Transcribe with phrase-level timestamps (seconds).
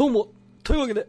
[0.00, 0.28] どうも、
[0.64, 1.08] というわけで、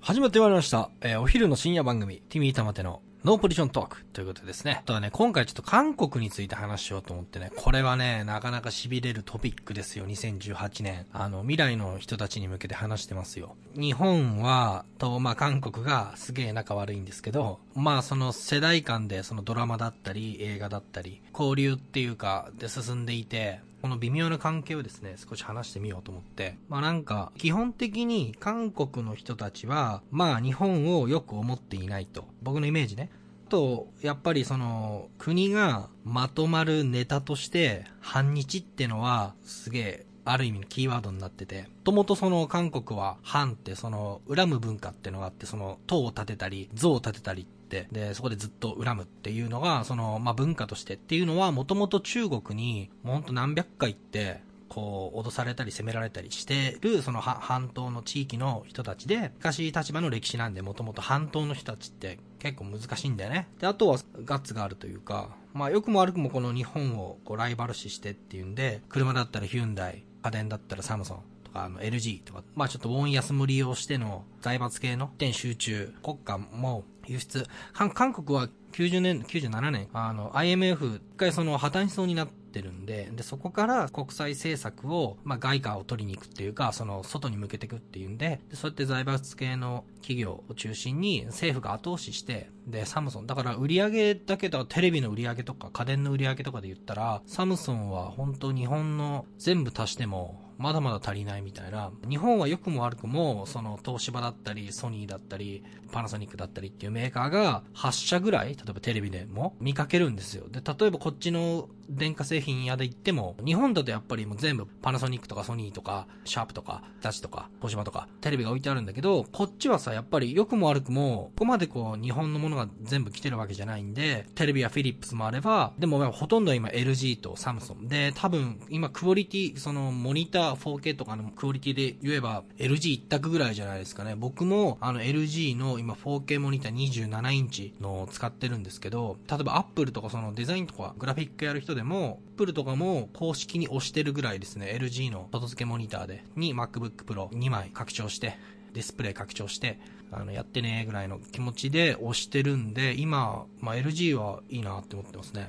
[0.00, 0.90] 始まってまいりました。
[1.02, 4.78] えーお昼の深夜番組、ティミー玉手のノーポジショントークということですね。
[4.80, 11.04] あとはね、今回ちょっと韓国について話しようと思ってね、これはね、なかなか痺れるトピックですよ、2018年。
[11.12, 13.56] あの、未来の人たちに向けて話してますよ。
[13.74, 26.58] 日本は、と、まあ、韓国がすげえ仲悪いんですけど、まあ、その世代間で、そのドラマだったり、映画だったり、交流っていうか、で進んでいて、この微妙な関係をですね、少し話してみようと思って。
[26.68, 32.26] まあなんか、基本的に韓国の人たちは、まあ日本をよく思っていないと。
[32.42, 33.10] 僕のイメージね。
[33.50, 63.48] と、やっぱりその、国がまとまるネタとして、反日ってのは、すげえ、ある意味のキーワードになってて、もともとその韓国は反ってその恨む文化ってのがあって、その塔を建てたり、像を建てたりって、で、そこでずっと恨むっていうのが、その、まあ、文化としてっていうのは、もともと中国に、もうほんと何百回って、こう、脅されたり攻められたりしてる、その半島の地域の人たちで、昔立場の歴史なんで、もともと半島の人たちって結構難しいんだよね。
[63.58, 101.90] で、あとはガッツがあるというか、まあ、良くも悪くもこの日本をこうライバル視してっていうんで、車だったらヒュンダイ、家電だったらサムソン、とか、あの、LG とか、まあちょっとウォン安も利用しての財閥系の点集中、国家も輸出、韓国は90年、97年、あの、IMF、一回その破綻しそうになっててるんで、で、そこから国際政策を、まあ外貨を取りに行くっていうか、その、外に向けていくっていうんで、でそうやって財閥系の企業を中心に政府が後押しして、で、サムソン、だから売り上げだけど、テレビの売り上げとか家電の売り上げとかで言ったら、サムソンは本当日本の全部足しても、まだまだ足りないみたいな。
[102.06, 110.46] 日本は良くも悪くも、その東芝だったり、ソニーだったり、パナソニックだったりっていうメーカーが8社ぐらい、例えばテレビでも見かけるんですよ。
[110.50, 127.88] で、例えばこっちの電化製品屋で行っても、日本だとやっぱりもう全部パナソニックとかソニーとか、シャープとか、日立とか、東芝とか、テレビが置いてあるんだけど、こっちはさ、やっぱり良くも悪くも、ここまでこう、日本のものが全部来てるわけじゃないんで、テレビやフィリップスもあれば、でもほとんど今 LG とサムソン。
[127.88, 134.14] で、多分、今クオリティ、そのモニター 4K とかのクオリティで言えば LG 一択ぐらいじゃないですかね。
[134.16, 148.38] 僕もあの LG の今 4K モニター27インチのを使ってるんですけど、例えば Apple とかそのデザインとかグラフィックやる人ででも、Apple とかも公式に押してるぐらいですね、LG の外付けモニターで、に MacBook Pro 2枚拡張して、
[148.74, 149.80] ディスプレイ拡張して、
[150.12, 155.48] あの、やってねぐらいの気持ちで押してるんで、今、まあ、LG はいいなって思ってますね。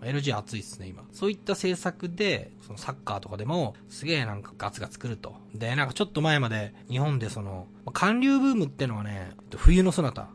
[0.00, 1.04] LG 熱いっすね、今。
[1.12, 5.34] そういった政策で、そのサッカーとかでも、すげえなんかガツガツ来ると。
[5.54, 10.28] で、なんかちょっと前まで、日本でその、韓流ブームってのはね、冬のそなたっ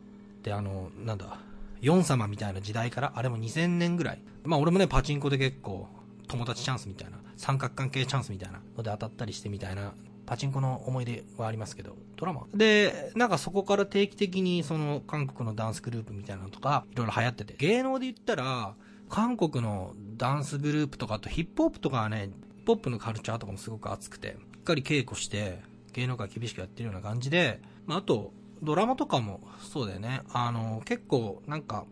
[0.44, 1.40] てあの、なんだ、
[1.86, 4.22] ヨン様みたいな時代から、あれも2000年ぐらい。
[4.42, 5.86] まあ俺もね、パチンコで結構、
[6.26, 9.94] 友達チャンスみたいな、三角関係チャンスみたいなので当たったりしてみたいな、
[10.26, 12.48] パチンコの思い出はありますけど、ドラマ。
[12.52, 18.74] で、なんかそこから定期的にその韓国のダンスグループみたいなのとか、いろいろ流行ってて、芸能で言ったら、
[19.08, 30.22] 韓国のダンスグループとかあとヒップホップとかはね、ヒップホップのカルチャーとかもすごく熱くて、しっかり稽古して、芸能界厳しくやってるような感じで、まあ、あと、ドラマとかもそうだよね。
[30.32, 31.86] あの、結構なんか、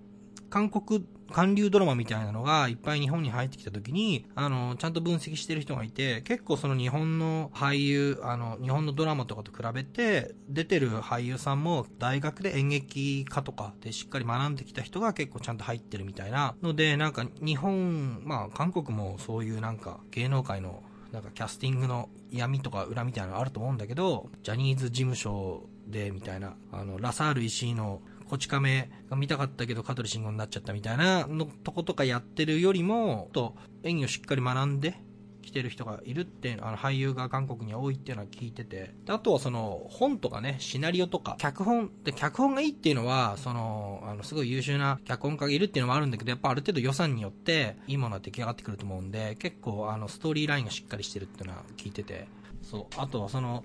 [0.51, 34.99] 韓国、韓流ドラマみたいなのがいっぱい日本に入ってきた時に、あの、ちゃんと分析してる人がいて、結構その日本の俳優、あの、日本のドラマとかと比べて、出てる俳優さんも大学で演劇科とかでしっかり学んできた人が結構ちゃんと入ってるみたいなので、なんか日本、まあ韓国もそういうなんか芸能界のなんかキャスティングの闇とか裏みたいなのあると思うんだけど、ジャニーズ事務所でみたいな、あの、ラサール石井のこち亀が見たかったけど香取慎吾になっちゃったみたいなのとことかやってるよりも、と演技をしっかり学んで
[35.43, 38.95] 来てる人がいるって、あの俳優が韓国に多いっていうのは聞いてて。
[39.05, 52.27] であとはその本とかね、シナリオとか、脚本、で、脚本がいいっていうのは、その、あの、すごい優秀な脚本家がいるっていうのもあるんだけど、やっぱある程度予算によっていいものが出来上がってくると思うんで、結構あの、ストーリーラインがしっかりしてるっていうのは聞いてて。
[52.63, 52.87] そう。
[52.97, 53.65] あとはその、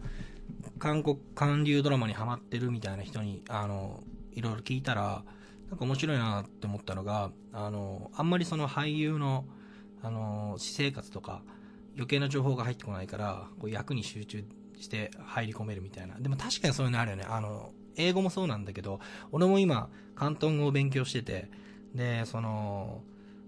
[0.79, 5.23] 韓国、韓流ドラマにハマってるみたいな人に、あの、いろいろ聞いたら、
[5.69, 9.45] なんか面白いなって思ったのが、あの、あんまりその俳優の、
[10.01, 11.43] あの、私生活とか、
[11.95, 14.43] 余計な情報が入ってこないから、こう役に集中
[14.79, 16.15] して入り込めるみたいな。
[16.19, 17.25] でも確かにそういうのあるよね。
[17.27, 21.51] あの、英語もそうなんだけど、俺も今、広東語を勉強してて、
[21.93, 23.03] で、その、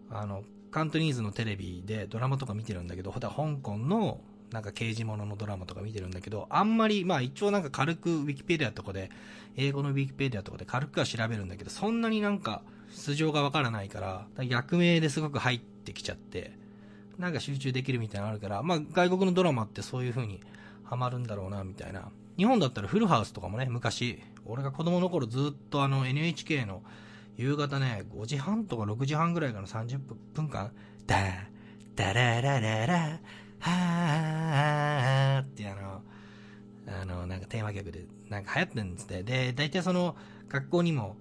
[0.10, 9.10] あの、カントニーズのテレビでドラマとか見てるんだけど、ほら香港のなんか刑事物のドラマとか見てるんだけど、あんまり、まあ一応なんか軽くウィキペディアとかで、
[9.56, 16.52] 英語のウィキペディアとかで軽くは調べるんだけど、そんなになんか素性がわからないから、役名ですごく入ってきちゃって、
[17.18, 20.42] なんか集中できるみたいなのあるから、まあ外国のドラマってそういう風に
[20.84, 22.10] ハマるんだろうな、みたいな。
[22.38, 26.84] 日本だったらフルハウスとかもね、昔、俺が子供の頃ずっとあの NHK の
[27.38, 30.00] 夕方ね、5時半とか6時半ぐらいから30
[30.34, 30.72] 分間、
[31.06, 31.32] ダー、
[31.96, 33.20] ダララララ、
[33.62, 36.02] はーってあの、
[37.02, 39.24] あの、なんかテーマ曲で、なんか流行ってるんですって。
[39.24, 40.16] で、大体その、
[40.50, 41.16] 学校にも、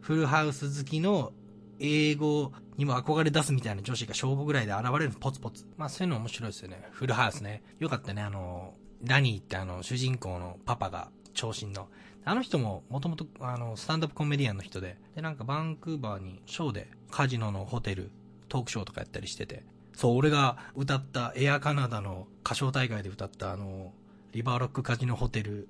[0.00, 1.32] フルハウス好きの
[1.78, 5.66] 英語にも憧れ出すみたいな女子が小5ぐらいで現れるポツポツ。
[5.76, 6.88] まあそういうの面白いですよね。
[6.92, 7.62] フルハウスね。
[7.78, 11.88] よかったね、あの、ラニーってあの、主人公のパパが長身の。
[12.24, 18.10] あの人も、もともと、あの、スタンダップコメディアンの人で、で、なんかバンクーバーにショーで、カジノのホテル、
[18.48, 19.64] トークショーとかやったりしてて、
[20.00, 23.92] そう、俺が歌ったエアカナダの歌唱大会で歌ったあの、
[24.32, 25.68] リバーロックカジノホテル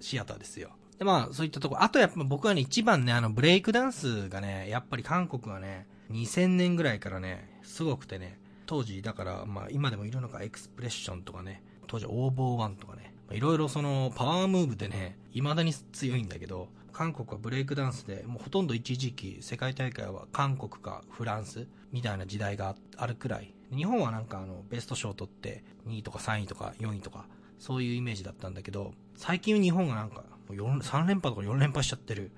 [0.00, 0.72] シアターですよ。
[0.98, 1.78] で、まあ、そういったとこ。
[1.80, 23.54] あとやっぱ僕はね、一番ね、あの、ブレイクダンスがね、やっぱり韓国はね、2000年ぐらいからね、すごくてね、当時、だから、まあ、今でもいるのか、エクスプレッションとかね、当時、オーボーワンとかね、いろいろその、パワームーブでね、未だに強いんだけど、韓国はブレイクダンスで、もうほとんど一時期、世界大会は韓国かフランスみたいな時代があるくらい。
[23.74, 27.26] 日本はなんかあの、ベスト賞を取って、2位とか3位とか4位とか、
[27.58, 32.30] そういうイメージだったんだけど、最近日本がなんか、3連覇とか4連覇しちゃってる、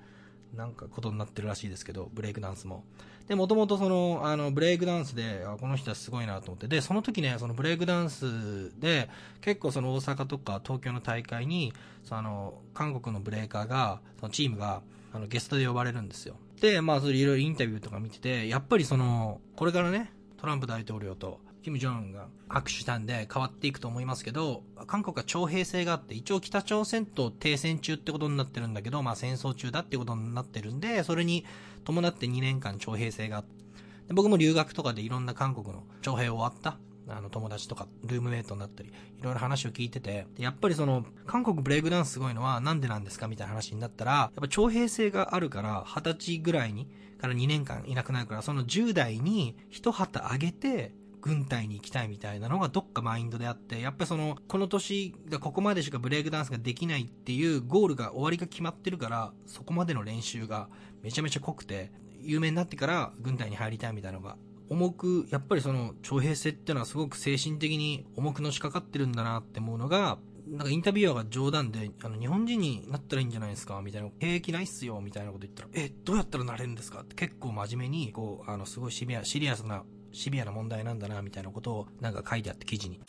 [0.55, 2.83] なんかことになってるらしいですけど、ブレイクダンスも。
[3.27, 6.67] で、もともとその、あの、ブレイクダンスで、あ、この人はすごいなと思って。
[6.67, 9.09] で、その時ね、そのブレイクダンスで、
[9.41, 14.81] 結構その大阪とか東京の大会に、その、韓国のブレイカーが、そのチームが、
[15.13, 16.35] あの、ゲストで呼ばれるんですよ。
[16.59, 20.11] で、まあ、それいろいろインタビューとか見てて、やっぱりその、これからね、
[20.43, 31.45] トランプ大統領とキム・ジョンが握手したんで変わっていくと思いますけど、韓国は徴兵制があって、一応北朝鮮と停戦中ってことになってるんだけど、まあ戦争中だってことになってるんで、それに
[31.85, 36.77] 伴って2年間徴兵制があって、僕も留学とかでいろんな韓国の徴兵終わった。
[37.07, 38.91] あの友達とかルームメイトになったり、い
[39.21, 46.87] ろいろ話を聞いてて、やっぱりその、韓国ブレイクダンスすごいのはなんでなんですかみたいな話になったら、やっぱ徴兵制があるから、20歳ぐらいに、
[47.19, 60.67] から2年間いなくなるから、その10代に一旗あげて、軍隊に行きたいみたいなのがどっかマインドであって、やっぱりその、この年がここまでしかブレイクダンスができないっていうゴールが終わりが決まってるから、そこまでの練習が
[61.01, 64.37] めちゃめちゃ濃くて、有名になってから軍隊に入りたいみたいなのが
[64.69, 70.17] 重く、やっぱりその、徴兵制っていうのはすごく精神的に重くのしかかってるんだなって思うのが、
[70.47, 79.83] なんかインタビュアーが冗談で、あの、日本人になったらいいんじゃないですかみたいな、兵役ないっすよみたいなこと言ったら、え、どうやったらなれるんですかって結構真面目に、こう、あの、すごいシビア、シリアスな
[80.13, 83.01] シビアな問題なんだな、みたいなことをなんか書いてあって記事に。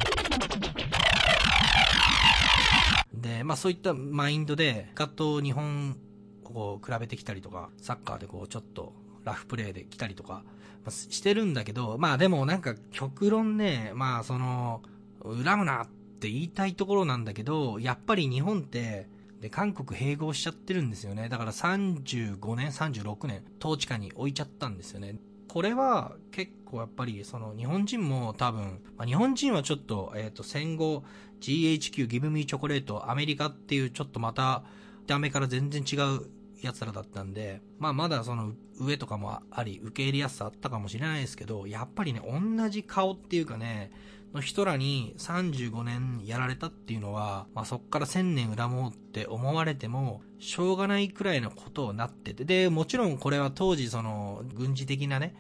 [3.13, 5.97] で、まあそういったマインドで、ガッと日本
[6.45, 10.45] を比べてきたりとか、サッカーでこうちょっとラフプレーで来たりとか、
[10.85, 14.83] まあ、してるんだけど、まあでもなんか極論ね、まあその、
[15.23, 15.89] 恨むなっ
[16.21, 19.09] て言いたいところなんだけど、やっぱり日本って、
[19.41, 21.29] で、韓国併合しちゃってるんですよね。
[21.29, 25.17] だから35年、36年、統治下に置いちゃったんですよね。
[25.49, 31.05] これは結構やっぱりその日本人も多分、まあ、日本人はちょっと、え、ー、と戦後
[31.41, 34.65] GHQ ギブミーチョコレートアメリカっていうちょっとまた
[35.07, 36.27] ダメから全然違う
[36.65, 43.93] 奴らだったんで、まあまだその上とかもあり、受け入れやすさあったかもしれないですけど、やっぱりね、同じ顔っていうかね、
[44.35, 55.37] の人らに35年やられたっていうのは、まあ、そっから1000年恨もうって思われても、しょうがないくらいのことになってて、で、もちろんこれは当時その、軍事的なね、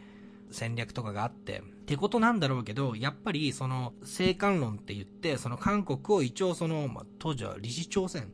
[0.52, 8.32] 戦略とかがあって、ってことなんだろうけど、やっぱりその、生還論って言って、その韓国を一応その、まあ、当時は理事朝鮮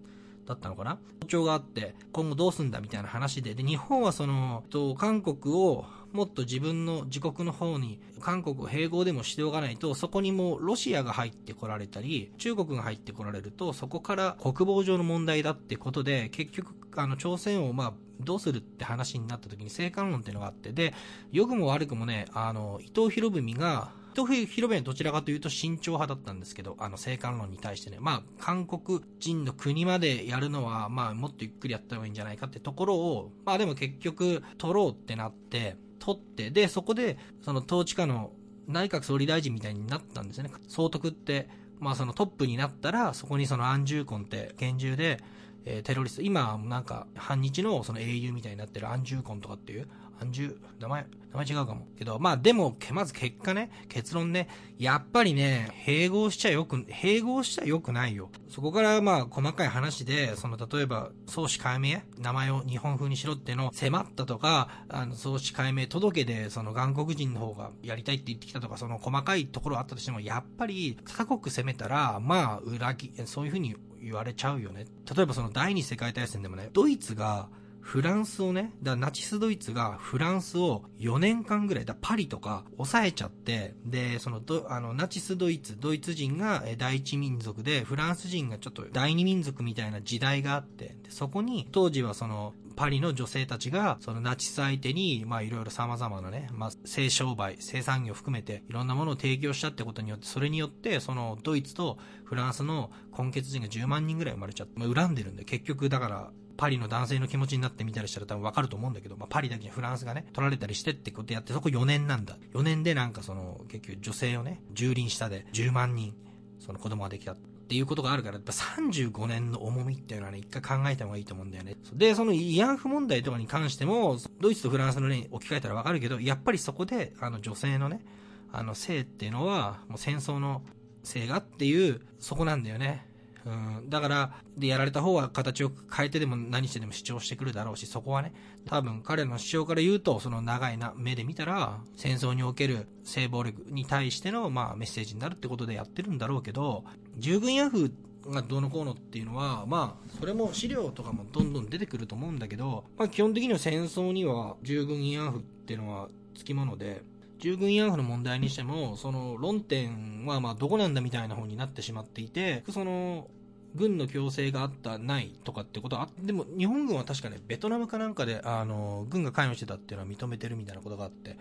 [0.50, 0.98] だったのかな？
[1.22, 20.92] 包丁があって、今後どうすんだみたいな話で、で、日本はその、と、韓国をもっと自分の自国の方に韓国を併合でもしておかないと、そこにもロシアが入ってこられたり、中国が入ってこられると、そこから国防上の問題だってことで、結局、あの、朝鮮をまあ、どうするって話になった時に生還論っていうのがあって、で、
[21.32, 23.92] 良くも悪くもね、あの、伊藤博文が、
[24.22, 38.32] 伊藤博文はどちらかというと慎重派だったんですけど、あの、生還論に対してね、まあ、韓国人の国までやるのは、まあ、もっとゆっくりやった方がいいんじゃないかってところを、まあでも結局、取ろうってなって、取って、で、そこで、その統治下の
[38.66, 40.50] 内閣総理大臣みたいになったんですよね。
[40.68, 41.48] 総督って、
[41.78, 45.22] まあそのトップになったら、そこにその安住婚って拳銃で、
[45.64, 49.88] えー、テロリスト、今なんか反日のその英雄みたいになってる安住婚とかっていう、
[50.20, 51.88] 安住、名前、名前違うかも。
[51.96, 54.48] けど、まあでも、まず結果ね、結論ね、
[54.78, 58.30] やっぱりね、併合しちゃよく、併合しちゃよくないよ。
[58.48, 74.86] そこからまあ細かい話で、その例えば、創始解明、名前を日本風にしろっての迫ったとか、あの、創始解明届で、その韓国人の方がやりたいって言ってきたとか、その細かいところあったとしても、やっぱり、他国攻めたら、まあ、裏切、そういう風に言われちゃうよね。
[75.14, 77.48] 例えばその第二次世界大戦でもね、ドイツが
[77.80, 112.36] フランスをね、だナチスドイツがフランスを4年間ぐらい、だパリとか抑えちゃって、で、そのど、あの、ナチスドイツ、ドイツ人が第一民族で、フランス人がちょっと第二民族みたいな時代があって、でそこに、当時はその、パリの女性たちが、そのナチス相手に、まあいろいろ様々なね、まあ性商売、性産業含めて、いろんなものを提供したってことによって、それによって、そのドイツとフランスの根血人が10万人ぐらい生まれちゃって、まあ、恨んでるんで、結局だから、パリの男性の気持ちになってみたりしたら多分わかると思うんだけど、まあ、パリだけにフランスがね、取られたりしてってことやって、そこ4年なんだ。
[112.52, 116.12] 4年でなんかその、結局女性をね、蹂躙下で10万人、
[116.58, 117.32] その子供ができた。
[117.32, 117.36] っ
[117.70, 121.76] ていうことがあるから、やっぱ35年の重みっていうのはね、一回考えた方がいいと思うんだよね。
[121.94, 128.04] で、その慰安婦問題とかに関しても、ドイツとフランスの例に置き換えたらわかるけど、やっぱりそこで、あの女性のね、
[128.52, 130.60] あの性っていうのは、もう戦争の
[131.04, 133.08] 性がっていう、そこなんだよね。
[133.46, 138.32] うん、だから、で、やられた方は形を変えてでも何してでも主張してくるだろうし、そこはね、
[138.66, 146.84] 多分彼の主張から言うと、その長いな目で見たら、戦争における性暴力に対しての、まあ、メッセージになるってことでやってるんだろうけど、
[147.16, 147.92] 従軍ヤフー
[148.30, 157.02] がどうのこうのっていうのは、まあ、それも資料とかもどんどん出てくると思うんだけど、まあ、基本的には戦争には従軍慰安婦っていうのはつきもので、
[157.40, 163.28] 従軍慰安婦の問題にしても、その論点はまあどこなんだみたいな方になってしまっていて、その
[163.74, 171.36] 軍の強制があった、ないとかってことは、でも日本軍は確かね、ベトナムかなんかで、あの、軍が関与してたっていうのは認めてるみたいなことがあって、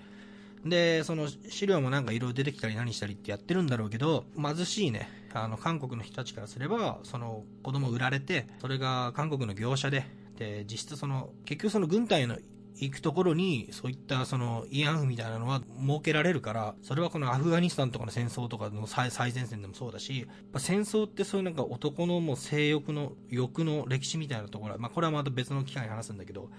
[0.66, 10.06] で、その資料もなんかいろいろ出てきたり何したりってやってるんだろうけど、貧しいね、あの、韓国の人たちからすれば、その子供売られて、それが韓国の業者で、
[10.38, 12.38] で、実質その、結局その軍隊の
[12.82, 26.50] 行くところに、そういったその慰安婦みたいなのは設けられるから、それはこのアフガニスタンとかの戦争とかの最前線でもそうだし、戦争ってそういうなんか男のもう性欲の、欲の歴史みたいなところまあこれはまた別の機会に話すんだけど、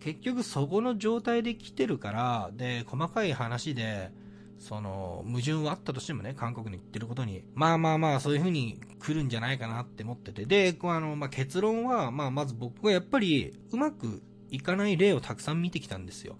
[0.00, 4.10] 結局そこの状態で来てるから、で、細かい話で、
[4.58, 16.36] その、矛盾はあったとしてもね、韓国に言ってることに、まあまあまあ、そういう風に来るんじゃないかなって思ってて、で、あの、まあ結論は、まあまず僕はやっぱり、うまくいかない例をたくさん見てきたんですよ。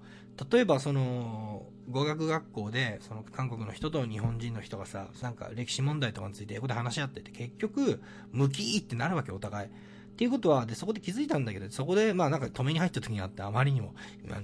[0.50, 9.68] 例えばその、語学学校で、その韓国の人と日本人の人がさ、なんか歴史問題とかについて英語で話し合ってて、結局、向きーってなるわけ、お互い。
[9.68, 9.70] っ
[10.14, 13.94] ていうことは、で、そこで気づいたんだけど、そこで、まあなんか止めに入った時があって、あまりにも、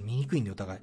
[0.03, 0.79] 見にくいんで、お互い。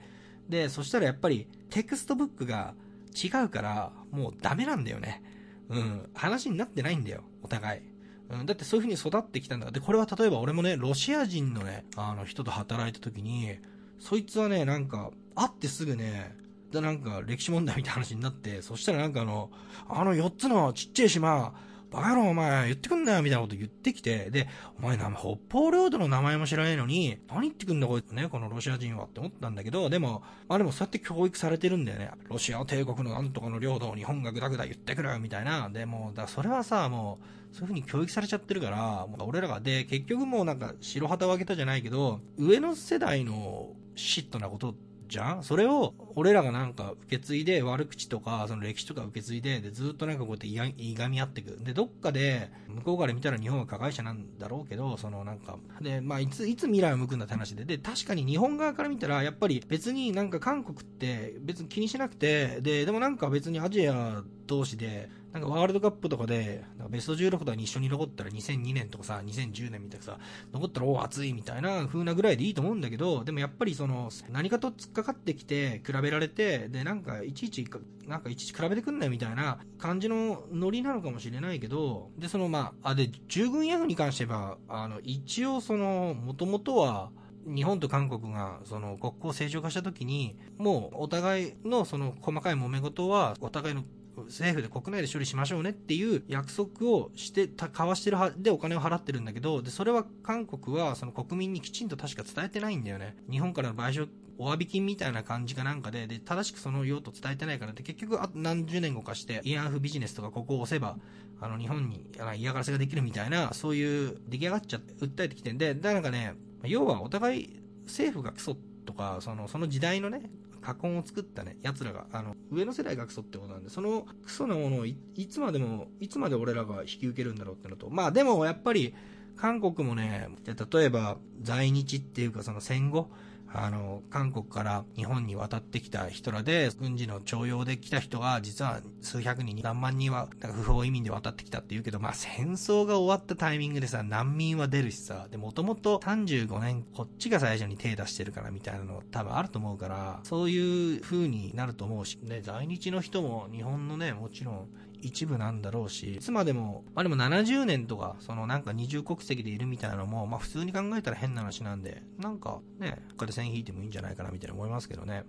[0.48, 2.74] で、そしたらやっぱり、テクストブックが
[3.12, 5.22] 違うから、もうダメなんだよね。
[5.68, 6.10] うん。
[6.14, 7.95] 話になってないんだよ、お互い。
[8.28, 9.70] うん、だってそういう風に育ってきたんだ。
[9.70, 13.58] で、これは例えば俺もね、ロシア人のね、あの人と働いた時に、
[13.98, 16.36] そいつはね、なんか、会ってすぐね、
[16.72, 19.50] で、なんか歴史問題みたいな話になって、そしたらなんかあの、
[19.88, 21.54] あの4つのちっちゃい島、
[21.96, 24.48] バカ野郎お前言ってくんなよみたいなこと言ってきて、で、
[24.78, 25.10] お前、北
[25.50, 32.10] 方領土の名前も知らないのに、何言ってくんだこいつね、このロシア人はって思ったんだけど、でも、まあでもそうやって教育されてるんだよね。
[32.28, 35.70] ロシア帝国のなんとかの領土を日本がぐだぐだ言ってくるみたいな。
[35.70, 37.18] でも、だそれはさ、も
[37.52, 44.74] う、そういう風に教育されちゃってるから、もう俺らが、で、結局もうなんか白旗を上げたじゃないけど、上の世代のシットなことっ
[45.08, 45.42] じゃん？
[45.42, 50.36] それを、俺らがなんか受け継いで、悪口とか、その歴史とか受け継いで、で、ずっとなんかこうや
[50.66, 51.58] っていがみ合っていく。
[51.62, 70.18] で、どっかで、向こうから見たら日本は加害者なんだろうけど、そのなんか、で、まあ、いつ、いつ未来を向くんだって話で、で、確かに日本側から見たら、やっぱり別になんか韓国って別に気にしなくて、で、でもなんか別にアジア同士で、なんかワールドカップとかで、ベスト16とかに一緒に残ったら2002年とかさ、2010年みたいなさ、
[70.50, 77.66] 残ったらお熱いみたいな風なぐらいでいいと思うんだけど、でもやっぱりその、何かと突っかかってきて、比べられて、で、なんかいちいち、
[78.06, 87.10] なんかいちいち比べてくんないみたいな感じのノリなのかもしれないけど、で、そのまあ、あ、で、従軍ヤフに関しては、あの、一応その、もともとは、
[87.46, 93.84] 日本と韓国がその国交正常化した時に、もうお互いのその細かい揉め事はお互いの
[94.24, 103.16] 政府で国内で処理しましょうねっていう約束をしてた、交わしてるは、でお金を払ってるんだけど、で、それは韓国はその国民にきちんと確か伝えてないんだよね。
[103.30, 104.08] 日本からの賠償、
[104.38, 110.98] お詫び金みたいな感じかなんかで、で、正しくその用途伝えてないからって、結局、あと何十年後かして、慰安婦ビジネスとかここを押せば、
[111.40, 112.06] あの、日本に
[112.36, 120.30] 嫌がらせができるみたいな、そういう出来上がっちゃって、訴えてきてんで、だからなんかね、要はお互い政府がクソとか、その、その時代のね、
[120.66, 124.96] 過根を作ったね、奴らが、あの、上の世代がクソってことなんで、そのクソなものをい
[125.30, 128.92] つまでも、いつまで俺らが引き受けるんだろうってのと、まあでもやっぱり、
[129.36, 133.10] 韓国もね、例えば在日っていうかその戦後、
[133.58, 154.68] あの、韓国から日本に渡ってきた人らで、軍事の徴用で来た人が、実は数百人、何万人は、不法移民で渡ってきたって言うけど、まあ戦争が終わったタイミングでさ、難民は出るしさ、で、もともと35年、こっちが最初に手出してるからみたいなの多分あると思うから、そういう風になると思うし、ね、在日の人も日本のね、もちろん
[155.00, 165.24] 一部なんだろうし、いつまでも、まあでも70年とか、そのなんか二重国籍でいるみたいなのも、まあ普通に考えたら変な話なんで、なんかね、他で線引いてもいいんじゃないかなみたいな思いますけどね。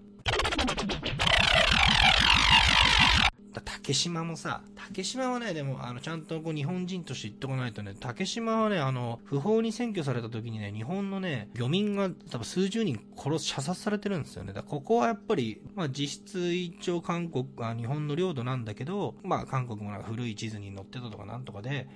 [3.63, 14.53] 竹島もさ、竹島はね、でも、あの、ちゃんとこう日本人として言っとかないとね、竹島はね、あの、不法に占拠された時にね、日本のね、漁民が多分数十人殺し、射殺されてるんですよね。
[14.53, 21.87] だここはやっぱり、まあ実質一応韓国、あ日本の領土なんだけど、まあ韓国もなんか古い地図に載ってたとかなんとかで、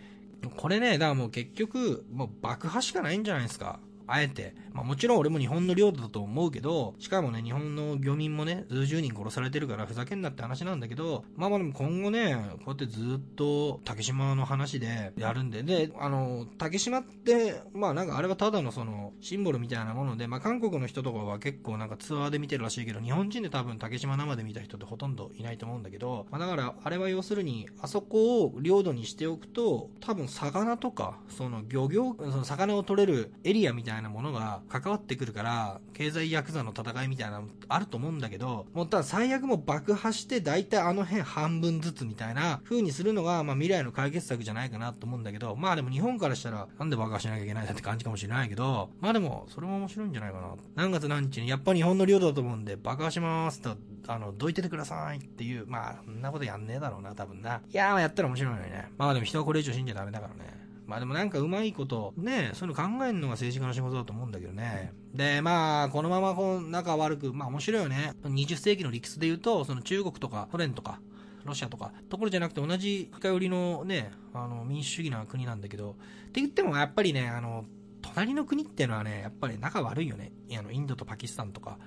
[0.58, 3.80] これね、だからもう結局、もう爆破しかないんじゃないですか。
[4.12, 4.56] あえて。
[4.74, 50.56] まあもちろん俺も日本の領土だと思うけど、しかもね、日本の漁民もね、数十人殺されてるからふざけんなって話なんだけど、まあまあでも今後ね、こうやってずっと竹島の話でやるんで、で、あの、竹島って、まあなんかあれはただのその、シンボルみたいなもので、まあ韓国の人とかは結構なんかツアーで見てるらしいけど、日本人で多分竹島生で見た人ってほとんどいないと思うんだけど、まあだからあれは要するに、あそこを領土にしておくと、多分魚とか、その漁業、その魚を取れるエリアみたいななものが関わってくるから、経済ヤクザの戦いみたいなのあると思うんだけど、もうただ最悪も爆破して、大体あの辺半分ずつみたいな風にするのが、まあ未来の解決策じゃないかなと思うんだけど、まあでも日本からしたら、なんで爆破しなきゃいけないんだって感じかもしれないけど、まあでも、それも面白いんじゃないかな。
[50.76, 53.76] 何月何日に、やっぱ日本の領土だと思うんで、爆破しますと、
[54.08, 57.62] あの、どいててくださいっていう、まあ、そんなことやんねえだろうな、多分な。
[57.70, 58.90] いやー、やったら面白いのにね。
[58.98, 60.62] まあでも人はこれ以上死んじゃダメだからね。
[60.92, 64.92] まあでもなんかうまいこと、ね、そういうの考えるのが政治家の仕事だと思うんだけどね。
[65.14, 68.12] で、まあ、このままこう、仲悪く、まあ面白いよね。
[68.26, 71.00] 20世紀の理屈で言うと、その中国とかソ連とか、
[71.46, 75.94] ロシアとか、ところじゃなくて同じ深寄りのね、あの、民主主義な国なんだけど、っ
[76.32, 77.64] て言ってもやっぱりね、あの、
[78.02, 80.34] 隣の国っていうのはね、やっぱり仲悪いよね。
[80.58, 81.78] あの、インドとパキスタンとか、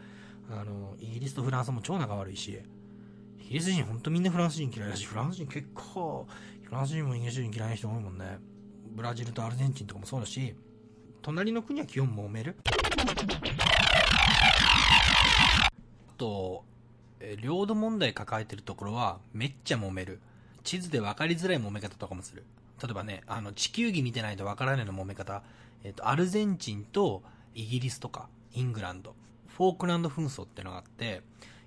[0.50, 2.58] あの、イギリスとフランスも超仲悪いし、
[3.38, 6.26] イギリス人ほんとみんなフランス人嫌いだし、フランス人結構、
[6.62, 8.38] フランス人もイギリス人嫌いな人多いもんね。
[8.94, 10.54] ブラジルとアルゼンチンとかもそうだし、
[11.20, 12.54] 隣の国は基本揉める。
[15.58, 15.70] あ
[16.16, 16.64] と、
[17.42, 20.20] 領土問題抱えてるところはめっちゃ揉める。
[20.62, 22.44] 地図で分かりづらい揉め方とかもする。
[22.80, 25.42] 例えばね、あの、地球儀見てないと分からないの揉め方。
[25.82, 27.22] えっ、と、アルゼンチンと
[27.54, 29.16] イギリスとか、イングランド、
[29.48, 31.22] フォークランド紛争ってのがあって、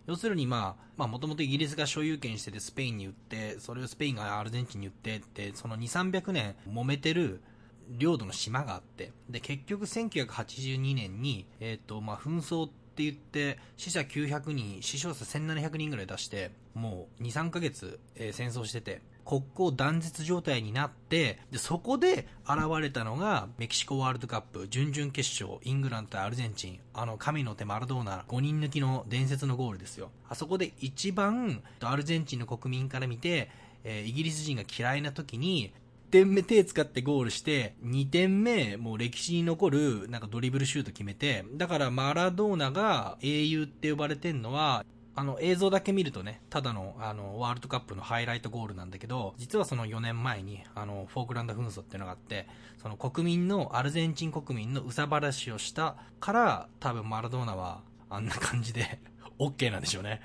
[0.08, 7.42] 要するにまあ、もともとイギリスが所有権しててスペインに売って、それをスペインがアルゼンチンに売ってって、その2、300年揉めてる
[7.90, 30.12] 領土の島があって、で、結局1982年に、えっ、ー、と、まあ紛争って言って、死者900人、死傷者1700人ぐらい出して、もう2、3ヶ月、えー、戦争してて、国交断絶状態になって、で、そこで現れたのが、メキシコワールドカップ、準々決勝、イングランド対アルゼンチン、あの、神の手マラドーナ、5人抜きの伝説のゴールですよ。
[30.30, 33.50] あそこで一番、アルゼンチンの国民から見て、
[33.84, 35.74] えー、イギリス人が嫌いな時に、
[36.08, 44.86] 1点目手使ってゴールして、2点目、もう歴史に残る、なんかドリブルシュート決めて、だからマラドーナが英雄って呼ばれてんのは、
[45.18, 52.48] あの、映像だけ見るとね、ただの、あの、ワールドカップのハイライトゴールなんだけど、実はその4年前に、あの、フォークランド紛争っていうのがあって、
[52.80, 59.00] その国民の、アルゼンチン国民のうさばらしをしたから、多分マラドーナは、あんな感じで、
[59.40, 60.22] OK なんでしょうね。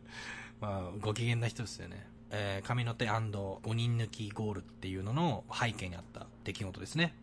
[0.60, 2.06] まあ、ご機嫌な人ですよね。
[2.28, 7.14] えー、神の手 &5 人抜きゴールっていうのの背景にあった出来事ですね。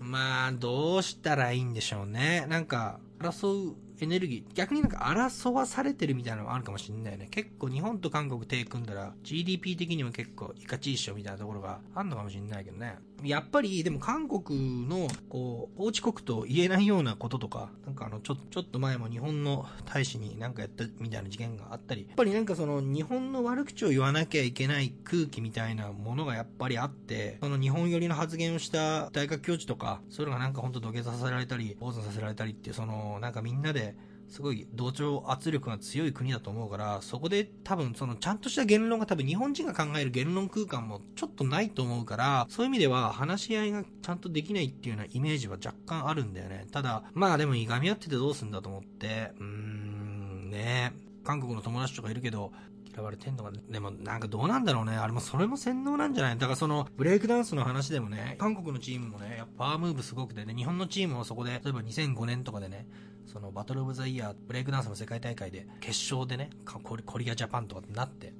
[0.00, 2.44] まあ、どうしたらいいんでしょうね。
[2.46, 7.28] なんか、争うエネルギー、逆になんか争わされてるみたいなのもあるかもしんないよね。
[7.30, 12.96] 結構日本と韓国手組んだら GDP 的にも結構いかちいっしょみたいなところがあんのかもしんないけどね。
[13.22, 33.89] やっぱり、でも韓国の、こう、法治国と言えないようなこととか、なんかあの、ちょ、ちょっと前も日本の大使になんかやったみたいな事件があったり、やっぱりなんかその日本の悪口を言わなきゃいけない空気みたいなものがやっぱりあって、その日本寄りの発言をした大学教授とか、そういうのがなんかほんと土下座させられたり、坊主させられたりって、その、なんかみんなで、
[34.30, 46.66] すごい同調圧力が強い国だと思うから、そこで多分そのちゃんとした言論が多分日本人が考える言論空間もちょっとないと思うから、そういう意味では話し合いがちゃんとできないっていうようなイメージは若干あるんだよね。
[46.70, 50.92] ただ、まあでもいがみ合っててどうすんだと思って、うーん、ね
[51.24, 52.52] 韓国の友達とかいるけど、
[53.00, 54.94] 嫌われてんのかでもなんかどうなんだろうね。
[54.94, 56.38] あれもそれも洗脳なんじゃない？
[56.38, 62.86] だからその、ブレイクダンスの話でもね、韓国のチームもね、やっぱパワームーブすごくてね、日本のチームもそこで、例えば2005年とかでね、
[63.26, 68.34] そのバトルオブザイヤー、ブレイクダンスの世界大会で決勝でね、コリアジャパンとかってなって、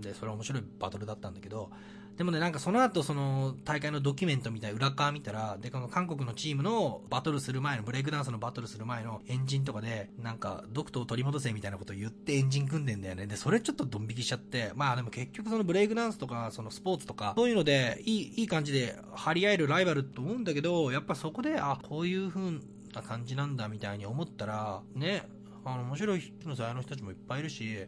[0.00, 1.70] で、それは面白いバトルだったんだけど、
[2.16, 13.26] でもね、なんかその後その大会のドキュメントみたい裏側見たら、で、この韓国のチームのバトルする前の、ブレイクダンスのバトルする前のエンジンとかで、なんか、ドクトを取り戻せみたいなことを言ってエンジン組んでんだよね。
[13.26, 22.60] で、それちょっとドン引きしちゃって、まあでも結局そのブレイクダンスとか、そのスポーツとか、そういうので、いい、いい感じで張り合えるライバルと思うんだけど、やっぱそこで、あ、こういう風
[22.94, 25.28] な感じなんだみたいに思ったら、ね、
[25.66, 27.86] あの、面白い人の才能の人たちもいっぱいいるし、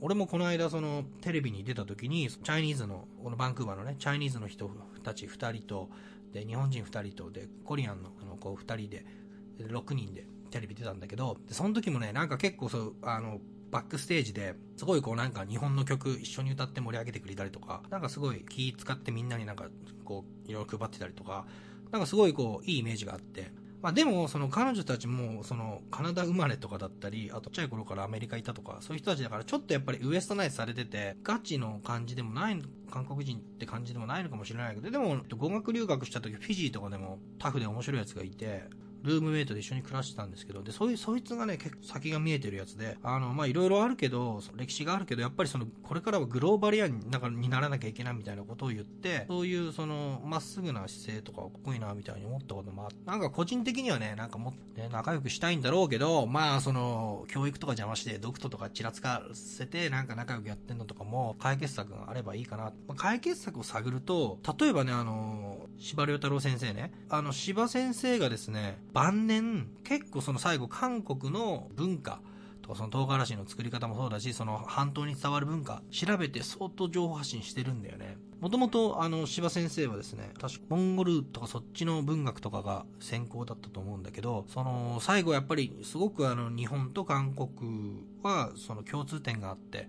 [0.00, 4.70] 俺もこの間そのテレビに出た時に、チャイニーズの、このバンクーバーのね、チャイニーズの人
[5.02, 5.88] たち2人と、
[6.32, 9.04] で、日本人2人と、で、コリアンのあの子2人で、
[9.58, 19.66] 6人でテレビ出たんだけど、で、その時もね、なんか結構そう、あの、バックステージで、すごいこうなんか日本の曲一緒に歌って盛り上げてくれたりとか、なんかすごい気使ってみんなになんか
[20.04, 21.46] こう、いろいろ配ってたりとか、
[21.90, 32.60] なんかすごいこう、いいイメージがあって、まあでも、その彼女たちも、そのカナダ生まれとかだったり、あとちっちゃい頃からアメリカいたとか、そういう人たちだからちょっとやっぱりウエストナイスされてて、ガチの感じでもない、
[32.90, 38.64] 韓国人って感じでもないのかもしれないけど、でも語学留学した時フィジーとかでもタフで面白いやつがいて、
[39.02, 62.64] ルームメイトで一緒に暮らしてたんですけど、で、そういう、そいつがね、結構先が見えてるやつで、あの、ま、いろいろあるけど、歴史があるけど、やっぱりその、これからはグローバリアンなんかにならなきゃいけないみたいなことを言って、そういうその、まっすぐな姿勢とかかっこいいな、みたいに思ったこともあって、なんか個人的にはね、なんかもっとね、仲良くしたいんだろうけど、まあ、その、教育とか邪魔して、ドクトとかちらつかせて、なんか仲良くやってんのとかも、解決策があればいいかな。
[62.64, 72.20] まあ、解決策を探ると、例えばね、あの、司馬遼太郎先生ね、あの、司先生がですね、晩年、結構その最後韓国の文化
[72.62, 78.16] とかその唐辛子の作り方もそうだし、その半島に伝わる文化、調べて相当情報発信してるんだよね。
[78.40, 89.88] もともとあの柴先生はですね、確かモンゴルとかそっちの文学とかが専攻だったと思うんだけど、その最後やっぱりすごくあの日本と韓国はその共通点があって、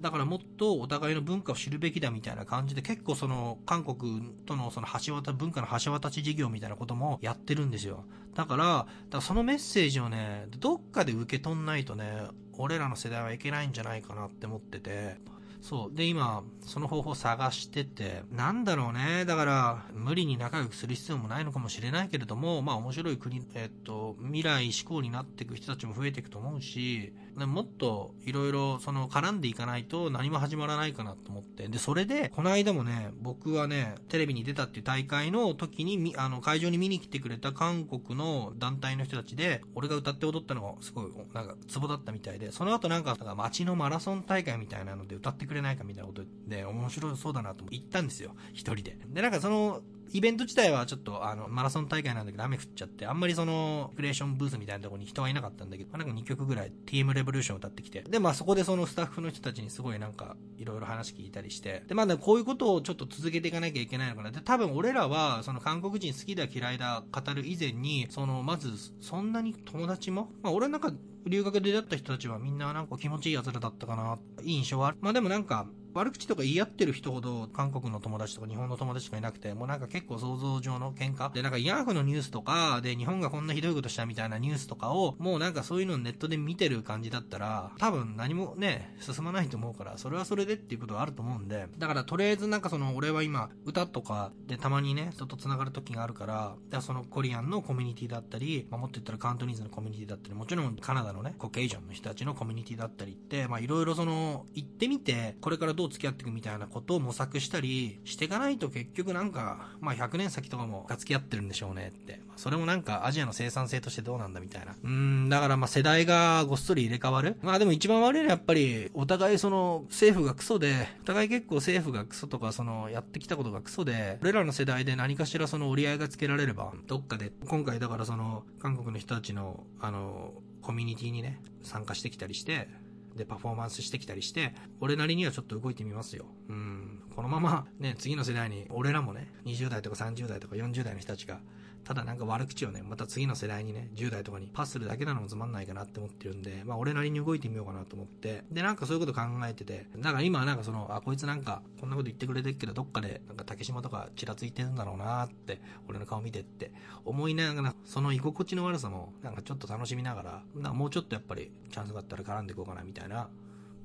[0.00, 8.04] だからもっとお互いの文化を知るべきだみたいな感じで結構その韓国とのその橋渡、文化の橋渡し事業みたいなこともやってるんですよ。
[8.34, 12.28] だから、だからそのメッセージをね、どっかで受け取んないとね、
[12.58, 15.16] 俺らの世代はいけないんじゃないかなって思ってて、
[15.62, 15.96] そう。
[15.96, 19.24] で、今、その方法探してて、なんだろうね。
[19.24, 27.12] だから、無理に仲良くする必要もないのかもしれないけれども、まあ面白い国、えっと、未来志向になっていく人たちも増えていくと思うし、
[27.44, 31.68] もっといろいろその絡んでいかないと何も始まらないかなと思って。
[31.68, 48.34] で、それで、この間もね、僕はね、テレビに出たっていう大会の時に、あの、会場に見に来てくれた韓国の団体の人たちで、俺が歌って踊ったのがすごい、なんか、ツボだったみたいで、その後なんか、なんか街のマラソン大会みたいなので歌ってくれないかみたいなことで、面白そうだなと言ったんですよ。
[48.52, 48.98] 一人で。
[49.08, 64.30] で、なんかその、イベント自体はちょっとあの、マラソン大会なんだけど雨降っちゃって、あんまりその、クリエーションブースみたいなとこに人はいなかったんだけど、なんか2曲ぐらい TM レボリューション歌ってきて、で、まあそこでそのスタッフの人たちにすごいなんか、いろいろ話聞いたりして、で、まあこういうことをちょっと続けていかなきゃいけないのかな。
[64.30, 70.92] で、多分俺らは、その韓国人好きだ嫌いだ語る以前に、その、まず、そんなに友達も、まあ俺なんか
[71.26, 74.98] 留学で出会った人たちはみんななんか気持ちいい奴らだったかな、いい印象はある。
[75.00, 81.32] まあでもなんか、悪口とか言い合ってる人ほど韓国の友達とか日本の友達とかいなくて、もうなんか結構想像上の喧嘩。
[81.32, 112.20] で、なんかヤーフのニュースとか、で、日本がこんなひどいことしたみたいなニュースとかを、もうなんかそういうのをネットで見てる感じだったら、多分何もね、進まないと思うから、それはそれでっていうことはあると思うんで、だからとりあえずなんかその、俺は今、歌とかでたまにね、人と繋がる時があるから、だそのコリアンのコミュニティだったり、ま、もっと言ったらカントニーズのコミュニティだったり、もちろんカナダのね、コケイジョンの人たちのコミュニティだったりって、まあいろいろその、行ってみて、これからどう付き合っていくみたいななことを模索したりしていかないと結局なんか、まあ100年先とかもが付き合ってるんでしょうねって。
[112.36, 114.74] それもなんかアジアの生産性としてどうなんだみたいな。
[114.82, 117.36] うん、だからまあ世代がごっそり入れ替わる。
[117.42, 132.68] まあでも一番悪いのはやっぱり、お互いその政府がクソで、お互い結構政府がクソとかそのやってきたことがクソで、俺らの世代で何かしらその折り合いがつけられれば、どっかで、今回だからその韓国の人たちの、あの、コミュニティにね、参加してきたりして、
[133.16, 136.26] でパフォーマンスしてきたりして、俺なりにはちょっと動いてみますよ。
[136.48, 137.02] うん。
[137.14, 141.40] このままね、次の世代に、俺らもね、20代とか30代とか40代の人たちが、
[141.86, 156.72] ただなんか悪口をね、また次の世代にね、10代とかにパスするだけなのもつまんないかなって思ってるんで、まあ俺なりに動いてみようかなと思って、でなんかそういうこと考えてて、だから今はなんかその、あ、こいつなんかこんなこと言ってくれてるけど、どっかでなんか竹島とかちらついてるんだろうなって、俺の顔見てって
[157.04, 163.28] 思いながら、その居心地の悪さもなんかちょっと楽しみながら、なんかもうちょっとやっぱりチャンスがあったら絡んでいこうかなみたいな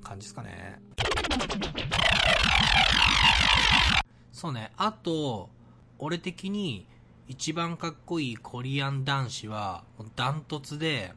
[0.02, 0.82] 感じですかね。
[4.32, 4.72] そうね。
[4.76, 5.50] あと、
[6.00, 6.88] 俺的に
[7.32, 9.84] 一番かっこいいコリアン男子は、
[10.16, 11.14] ダントツで、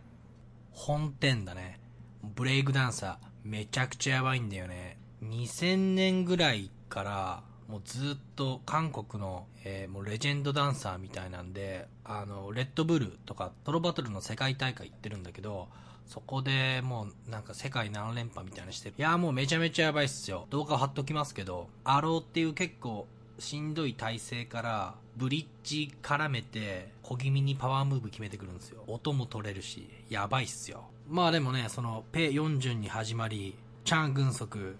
[0.71, 1.77] 本店だね。
[2.23, 4.97] ブレイクダンサー、めちゃくちゃやばいんだよね。
[5.25, 15.67] 2000年ぐらいから、もうずっと韓国の、えー、もうレジェンドダンサーみたいなんで、あの、レッドブルとかトロバトルの世界大会行ってるんだけど、
[16.05, 18.95] そこでもうなんか世界何連覇みたいなしてる。
[18.97, 20.47] いやもうめちゃめちゃやばいっすよ。
[20.49, 23.05] 動画貼っときますけど、アローっていう結構
[23.39, 28.83] しんどい体勢からブリッジ絡めて小気味にパワームーブ決めてくるんですよ。
[28.87, 30.85] 音も取れるし、やばいっすよ。
[31.07, 34.77] まあでもね、そのペ・ヨンジュンに始まり、チャン・グンソク、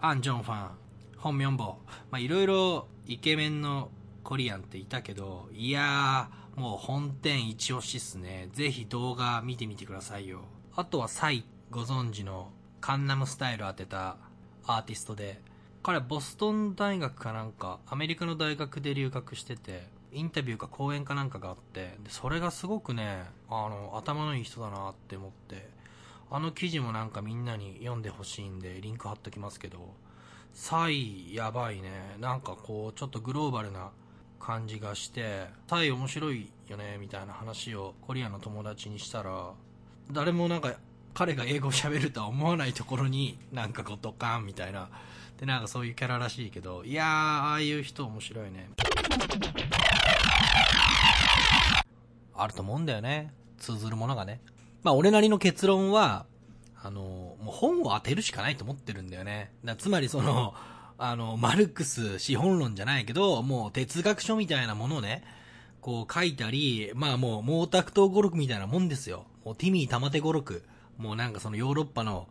[0.00, 0.70] アン・ジョンファン、
[1.18, 1.76] ホン・ミョンボ、
[2.10, 3.90] まあいろいろイケメンの
[4.24, 8.48] コリアンっていたけど、いやー、もう本店一押しっすね。
[8.52, 10.40] ぜひ動画見てみてくださいよ。
[10.74, 14.16] あとはサイ、ご存知のカンナムスタイル当てた
[14.64, 15.40] アーティストで、
[15.86, 25.68] 彼ボストン大学かなんか、アメリカの大学で留学してて、インタビューか講演かなんかがあって、でそれがすごくね、あの、頭のいい人だなって思って、
[26.28, 29.94] あの記事もなんかみんなに読んでほしいんで、リンク貼っときますけど、
[30.52, 32.16] サイやばいね。
[32.18, 33.92] なんかこう、ちょっとグローバルな
[34.40, 39.52] 感じがして、サイ面白いよね、みたいな話をコリアの友達にしたら、
[40.10, 40.74] 誰もなんか
[41.14, 44.88] 彼が英語を喋るとは思わないところになんかこうドカンみたいな。
[45.38, 48.70] で、なんかそういうキャラらしいけど、いやー、ああいう人面白いね。
[52.34, 53.32] あると思うんだよね。
[53.58, 54.40] 通ずるものがね。
[54.82, 56.26] まあ俺なりの結論は、
[56.82, 59.52] あの、もう本を当てるしかないと思ってるんだよね。
[59.78, 60.54] つまりその、
[60.98, 65.24] あの、マルクス資本論じゃないけど、もう哲学書みたいなものをね、
[65.80, 69.26] こう書いたり、まあもう毛沢東語録みたいなもんですよ。
[69.44, 70.64] もうティミー玉手語録。
[70.96, 72.26] もうなんかそのヨーロッパの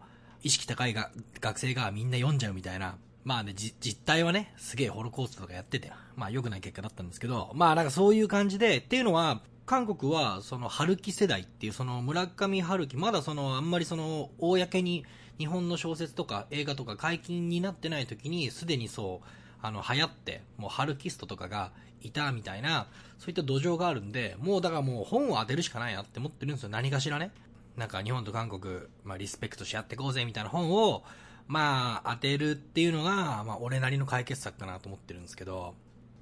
[0.45, 1.09] 意識高いが
[1.41, 2.97] 学生がみんな読んじゃうみたいな。
[3.23, 15.03] まあね、実態はね、すげえホロコーストとかやってて、まあ良くない結果だったんですけど、まあなんかそういう感じで、っていうのは、韓国は、その、春樹世代っていう、その、村上春樹、まだその、あんまりその、公に、
[15.39, 19.27] 日本の小説とか映画とか解禁になってない時に、すでにそう、
[19.63, 21.71] あの、流行って、もう、春キストとかが
[22.03, 22.85] いたみたいな、
[23.17, 26.69] そういった土壌があるんで、もう、だからもう、本を当てるしかないなって思ってるんですよ。
[26.69, 27.31] 何かしらね。
[27.77, 31.03] なんか、日本と韓国、まあ、リスペクトし合ってこうぜ、みたいな本を、
[31.47, 35.75] まあ、当てるっていうのが、まあ、俺なりの解決策かなと思ってるんですけど、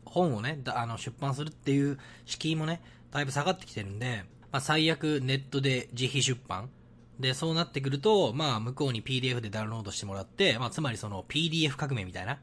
[0.06, 6.70] 本をね、あの、出版するっていう敷居もね、だいぶ下がってきてるんで、まあ、最悪ネットで自費出版。
[7.20, 12.40] で、そうなってくると、まあ、向こうに PDF でダウンロードしてもらって、まあ、つまりその PDF 革命みたいな。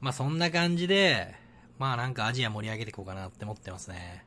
[0.00, 1.34] まあ、そんな感じで、
[1.78, 4.24] まあ、なんかアジア盛り上げていこうかなって思ってますね。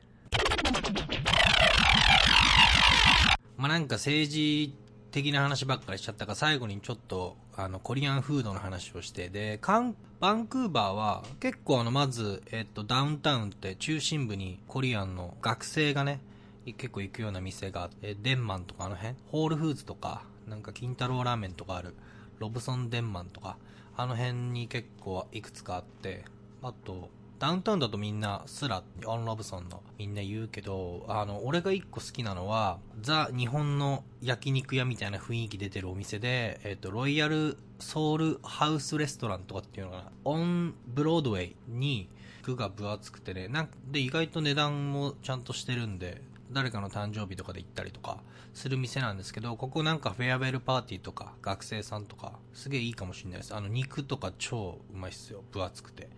[3.62, 4.74] まあ、なんか政治
[5.12, 16.18] 的な話ばっかりしちゃったから、最後にちょっと、あの、コリアンフードの話をして、で、カン、バンクーバーは、結構あの、まず、えっと、ダウンタウンって中心部にコリアンの学生がね、
[16.64, 21.94] 結構行くような店があって、デンマンとかあの辺、ホールフーズとか、なんか金太郎ラーメンとかある、
[22.40, 23.58] ロブソンデンマンとか、
[23.96, 26.24] あの辺に結構いくつかあって、
[26.64, 27.10] あと、
[27.42, 42.08] ダウンタウンだとみんな、スラ、オン・ロブソンのみんな言うけど、あの、俺が一個好きなのは、ザ・日本の焼肉屋みたいな雰囲気出てるお店で、えっ、ー、と、ロイヤルソウルハウスレストランとかっていうのが、オン・ブロードウェイに、
[42.44, 48.18] 具が分厚くてね、なんで意外と値段もちゃんとしてるんで、誰かの誕生日とかで行ったりとか
[48.54, 53.52] する店なんですけど、ここなんかフェアウェルパーティーとか学生さんとかすげえいいかもしれないです。
[53.52, 55.42] あの肉とか超うまいっすよ。
[55.50, 56.08] 分厚くて。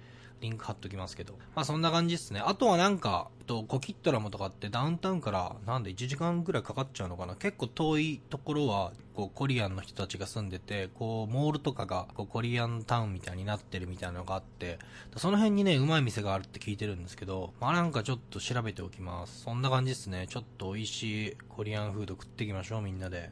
[0.44, 1.38] リンク貼っときますけど。
[1.54, 2.40] まあそんな感じっすね。
[2.44, 14.78] あとはなんか、と、コキットラムとかってダウンタウンからなんで1時間ぐらいかかっちゃうのかな結構遠いところは、こうコリアンの人たちが住んでて、こうモールとかがこうコリアンタウンみたいになってるみたいなのがあって、
[15.16, 19.42] その辺にね、うまい店があるって聞いてるんですけど、まあなんかちょっと調べておきます。
[19.42, 20.26] そんな感じっすね。
[20.28, 23.30] ちょっと美味しいコリアンフード食っていきましょう、みんなで。